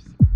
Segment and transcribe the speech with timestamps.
[0.00, 0.29] Peace.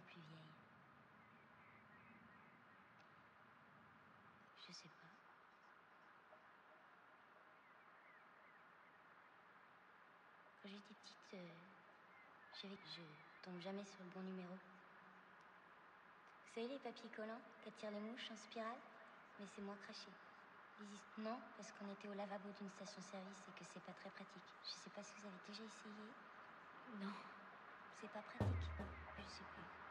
[0.00, 0.54] Plus vieille
[4.66, 5.04] Je sais pas.
[10.62, 11.48] Quand j'étais petite, euh,
[12.62, 13.02] que je
[13.42, 14.54] tombe jamais sur le bon numéro.
[14.54, 14.60] Vous
[16.54, 18.78] savez les papiers collants qu'attirent les mouches en spirale
[19.38, 20.08] Mais c'est moins craché.
[21.18, 24.42] Non, parce qu'on était au lavabo d'une station-service et que c'est pas très pratique.
[24.64, 26.10] Je sais pas si vous avez déjà essayé.
[27.00, 27.12] Non.
[28.00, 28.70] C'est pas pratique.
[29.18, 29.83] Je sais plus.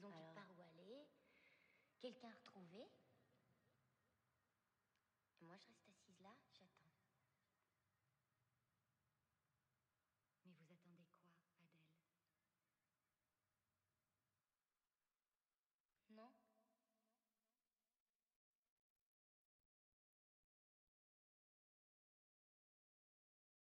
[0.00, 1.06] Ils ont quelque part où aller,
[2.00, 2.89] quelqu'un à retrouver.